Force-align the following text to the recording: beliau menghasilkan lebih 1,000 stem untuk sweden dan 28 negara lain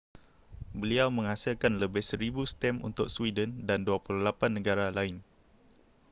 beliau 0.81 1.07
menghasilkan 1.17 1.73
lebih 1.83 2.01
1,000 2.09 2.41
stem 2.53 2.75
untuk 2.89 3.05
sweden 3.15 3.49
dan 3.69 3.79
28 3.87 4.49
negara 4.57 4.85
lain 4.97 5.15